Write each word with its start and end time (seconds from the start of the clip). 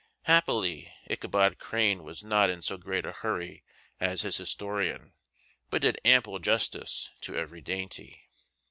Happily, 0.23 0.91
Ichabod 1.11 1.59
Crane 1.59 2.01
was 2.01 2.23
not 2.23 2.49
in 2.49 2.63
so 2.63 2.75
great 2.75 3.05
a 3.05 3.11
hurry 3.11 3.63
as 3.99 4.23
his 4.23 4.37
historian, 4.37 5.13
but 5.69 5.83
did 5.83 5.99
ample 6.03 6.39
justice 6.39 7.11
to 7.21 7.35
every 7.35 7.61
dainty. 7.61 8.23